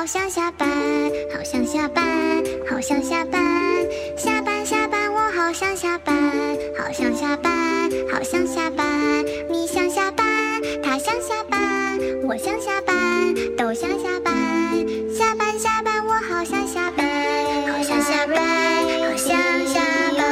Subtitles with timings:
[0.00, 0.66] 好想下班，
[1.30, 2.02] 好想下班，
[2.66, 4.64] 好想下班，下班。
[4.64, 6.16] 下班，我好想下班，
[6.78, 9.22] 好想下班，好想下班。
[9.50, 10.26] 你想下班，
[10.82, 14.34] 他想下班，我想下班，都想下班。
[15.14, 15.58] 下班。
[15.58, 17.06] 下班，我好想下班，
[17.70, 19.36] 好想下班，好想
[19.66, 19.80] 下
[20.16, 20.24] 班。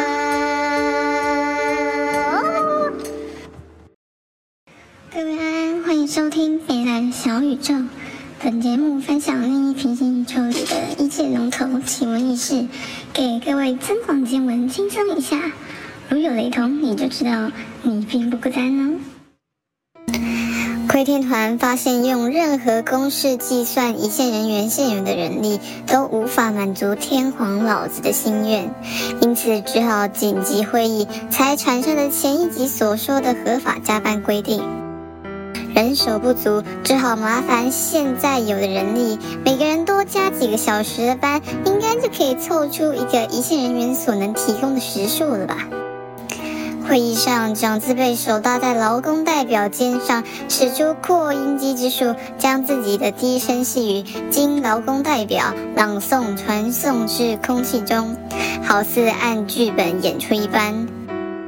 [5.13, 7.75] 各位安安，欢迎收听北蓝小宇宙。
[8.41, 12.69] 本节目分享另一平行宇宙里的一切龙头奇闻异事，
[13.13, 15.37] 给各位增广见闻，轻松一下。
[16.09, 17.51] 如有雷同，你就知道
[17.83, 19.01] 你并不孤单哦。
[20.89, 28.73] 窥天团发现，用任何公式计算一线人员现有的人力都无法满足天皇老子的心愿，
[29.21, 34.63] 因此只好紧急会议才产生了前一集所说的合法加班规定。
[35.79, 45.69] 人手不足，只好麻烦现在有的人力，每个人多加几个小时的班，应该就可以凑出一个一线人员所能提供的时数了吧？
[46.89, 58.17] 会议上，长字辈手搭在劳工代表肩上，使出扩音机之术，将自己的低声细语经劳工代表朗诵传送至空气中，
[58.65, 60.89] 好似按剧本演出一般。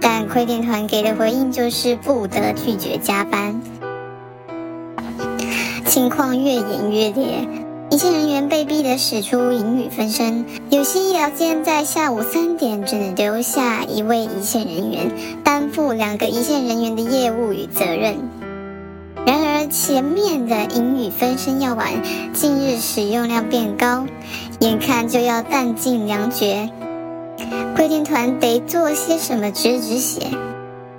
[0.01, 3.61] 但窥电团给的回应就是不得拒绝加班。
[5.91, 7.49] 情况越演越烈，
[7.91, 10.47] 一线人员被逼得使出英语分身。
[10.71, 15.11] 有些医疗间在下午三点只能留下一位一线人员，
[15.43, 18.19] 担负两个一线人员的业务与责任。
[19.27, 21.89] 然而，前面的英语分身药丸
[22.33, 24.07] 近日使用量变高，
[24.61, 26.71] 眼看就要弹尽粮绝，
[27.75, 30.29] 窥天团得做些什么止止血。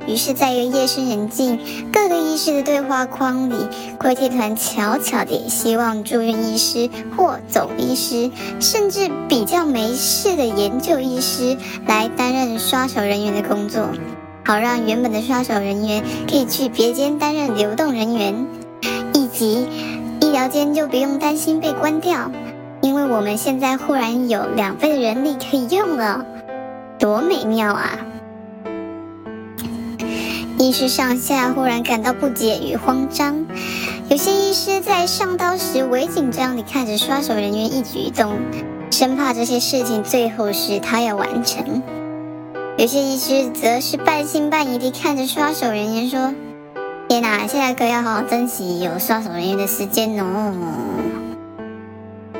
[0.08, 1.60] 于是，在一个夜深人静、
[1.94, 3.56] 各个医师的对话框里，
[4.00, 13.88] 窥天团悄悄地希望住院医师或总医师，甚至比较没事的研究医师来担任刷手人员的工作，
[14.44, 18.48] 好让原本的刷手人员可以去别间担任流动人员，
[19.14, 19.68] 以及
[20.20, 22.32] 医疗间就不用担心被关掉，
[22.82, 26.26] 因为我们现在忽然有两倍的人力可以用了，
[26.98, 28.00] 多美妙啊！
[30.62, 33.48] 医师上下忽然感到不解与慌张，
[34.10, 38.38] 有些医师在上刀时微紧张地看着刷手人员一举一动，
[38.92, 41.82] 生怕这些事情最后是他要完成；
[42.78, 46.32] 有些医师则是半信半疑地看着刷手人员说
[47.10, 50.54] ：“天哪，现在可要好好珍惜有刷手人员的时间哦。”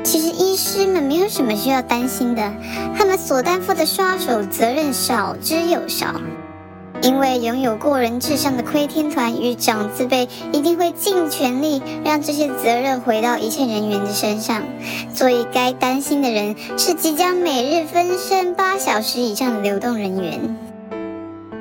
[0.04, 2.52] 其实医师们没有什么需要担心的，
[2.96, 6.20] 他们所担负的刷手责任少之又少。
[7.02, 14.62] 因为拥有过人智商的窥天团与长字辈一定会尽全力让这些责任回到一切人员的身上，
[15.12, 20.56] 所以该担心的人是即将每日分身八小时以上的流动人员。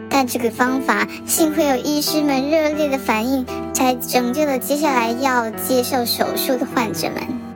[0.09, 7.50] 但这个方法幸亏有医师们热烈的反应，才拯救了接下来要接受手术的患者们。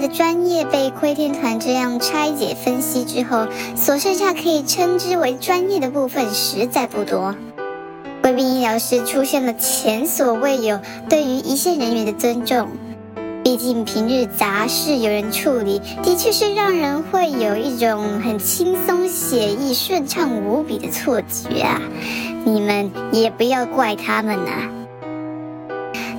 [0.00, 7.34] 的专业被窥天团这样拆解分析之后，所剩下可以称之为专业的部分实在不多。
[8.22, 12.68] 贵宾医疗师出现了前所未有对于一线人员的尊重，
[13.42, 21.80] 毕竟平日杂事有人处理，的确是让人会有一种很轻松写意、顺畅无比的错觉啊！
[22.44, 24.50] 你们也不要怪他们呐。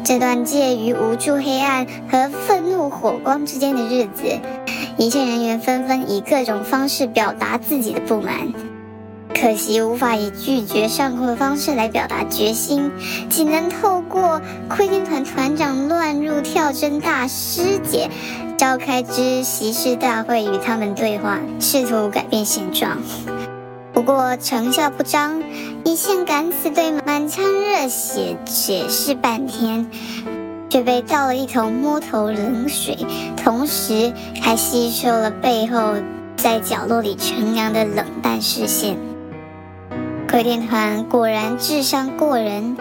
[0.09, 4.39] 这段介于无助黑暗和愤怒火光之间的日子，
[4.97, 8.51] 一线人员纷纷以各种方式表达自己的不满，
[9.39, 12.89] 可惜无法以拒绝上课的方式来表达决心，
[13.29, 18.09] 仅能透过窥天团团长乱入跳针大师姐
[18.57, 22.97] 召开之席式大会与他们对话，试图改变现状。
[23.93, 25.43] 不过成效不彰，
[25.89, 29.89] 一线敢死队满腔热血解释半天，
[30.69, 32.95] 却被倒了一头摸头冷水，
[33.35, 35.95] 同时还吸收了背后
[36.37, 38.97] 在角落里乘凉的冷淡视线。
[40.29, 42.77] 窥天团果然智商过人，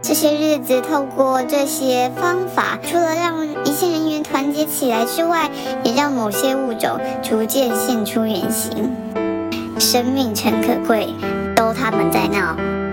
[0.00, 5.50] 这些日子透过这些方法，除了让一线人员团结起来之外，
[5.82, 8.94] 也让某些物种逐渐现出原形。
[9.80, 11.08] 生命诚可贵，
[11.56, 12.85] 都他们在闹。